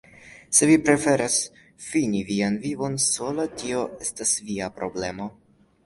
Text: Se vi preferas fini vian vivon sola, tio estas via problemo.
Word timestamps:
Se 0.59 0.69
vi 0.69 0.77
preferas 0.87 1.35
fini 1.89 2.23
vian 2.31 2.59
vivon 2.65 2.99
sola, 3.07 3.49
tio 3.63 3.87
estas 4.09 4.37
via 4.51 4.73
problemo. 4.81 5.35